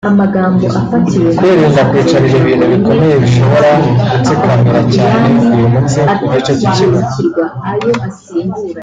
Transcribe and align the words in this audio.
Kwirinda 1.37 1.81
kwicarira 1.89 2.35
ibintu 2.41 2.65
bikomeye 2.73 3.15
bishobora 3.23 3.69
gutsikamira 4.11 4.81
cyane 4.95 5.29
uyu 5.55 5.67
mutsi 5.73 5.97
ku 6.17 6.23
gice 6.31 6.51
k’ikibuno 6.59 7.09